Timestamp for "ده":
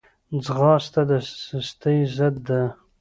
2.47-2.61